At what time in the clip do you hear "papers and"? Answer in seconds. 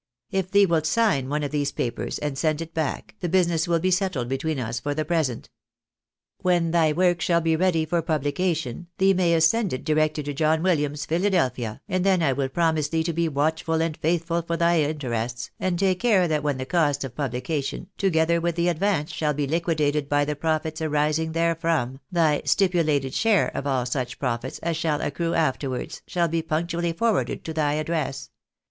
1.71-2.35